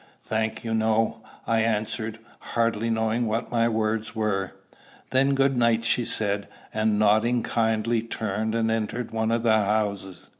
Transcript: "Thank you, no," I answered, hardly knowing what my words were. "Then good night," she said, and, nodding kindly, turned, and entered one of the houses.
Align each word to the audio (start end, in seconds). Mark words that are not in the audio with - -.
"Thank 0.23 0.63
you, 0.63 0.73
no," 0.73 1.17
I 1.45 1.59
answered, 1.59 2.17
hardly 2.39 2.89
knowing 2.89 3.27
what 3.27 3.51
my 3.51 3.69
words 3.69 4.15
were. 4.15 4.53
"Then 5.11 5.35
good 5.35 5.55
night," 5.55 5.83
she 5.83 6.05
said, 6.05 6.47
and, 6.73 6.97
nodding 6.97 7.43
kindly, 7.43 8.01
turned, 8.01 8.55
and 8.55 8.71
entered 8.71 9.11
one 9.11 9.29
of 9.29 9.43
the 9.43 9.53
houses. 9.53 10.29